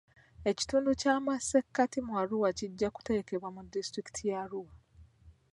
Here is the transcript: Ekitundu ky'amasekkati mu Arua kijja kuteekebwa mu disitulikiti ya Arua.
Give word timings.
Ekitundu 0.51 0.89
ky'amasekkati 0.99 1.99
mu 2.05 2.13
Arua 2.21 2.49
kijja 2.57 2.87
kuteekebwa 2.95 3.49
mu 3.55 3.61
disitulikiti 3.75 4.21
ya 4.29 4.37
Arua. 4.43 4.73